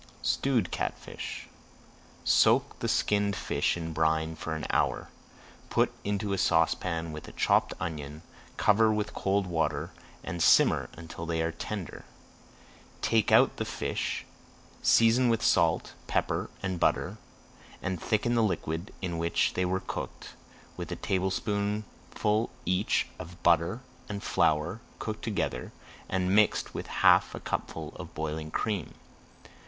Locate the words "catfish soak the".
0.71-2.87